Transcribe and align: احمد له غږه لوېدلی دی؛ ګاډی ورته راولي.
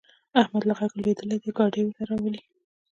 احمد 0.41 0.63
له 0.65 0.73
غږه 0.79 0.97
لوېدلی 1.01 1.37
دی؛ 1.43 1.49
ګاډی 1.57 1.81
ورته 1.85 2.03
راولي. 2.09 2.41